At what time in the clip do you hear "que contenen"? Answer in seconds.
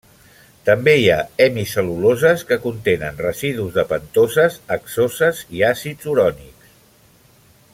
2.51-3.21